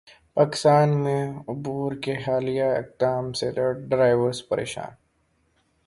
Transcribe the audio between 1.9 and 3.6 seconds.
کے حالیہ اقدام سے